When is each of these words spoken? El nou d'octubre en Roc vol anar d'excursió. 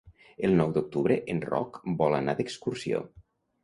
El 0.47 0.55
nou 0.61 0.73
d'octubre 0.77 1.19
en 1.35 1.43
Roc 1.53 1.79
vol 2.03 2.19
anar 2.25 2.39
d'excursió. 2.43 3.09